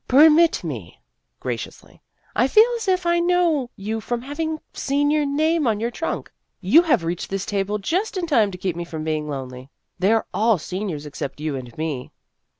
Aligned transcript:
"Permit 0.07 0.63
me," 0.63 0.99
graciously;" 1.39 2.01
I 2.35 2.47
feel 2.47 2.67
as 2.77 2.87
if 2.87 3.05
I 3.05 3.19
know 3.19 3.69
you 3.75 4.01
from 4.01 4.23
having 4.23 4.57
seen 4.73 5.11
your 5.11 5.27
name 5.27 5.67
on 5.67 5.79
your 5.79 5.91
trunk. 5.91 6.31
You 6.59 6.81
have 6.81 7.03
reached 7.03 7.29
this 7.29 7.45
table 7.45 7.77
just 7.77 8.17
in 8.17 8.25
time 8.25 8.49
to 8.49 8.57
keep 8.57 8.75
me 8.75 8.83
from 8.83 9.03
being 9.03 9.29
lonely. 9.29 9.69
They 9.99 10.11
are 10.11 10.25
all 10.33 10.57
seniors 10.57 11.05
except 11.05 11.39
you 11.39 11.55
and 11.55 11.77
me." 11.77 12.09